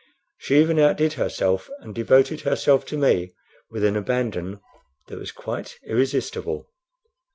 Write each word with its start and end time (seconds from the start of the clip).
She 0.39 0.59
even 0.59 0.79
outdid 0.79 1.13
herself, 1.13 1.69
and 1.77 1.93
devoted 1.93 2.41
herself 2.41 2.87
to 2.87 2.97
me 2.97 3.33
with 3.69 3.83
an 3.83 3.95
abandon 3.95 4.59
that 5.09 5.19
was 5.19 5.31
quite 5.31 5.77
irresistible. 5.85 6.67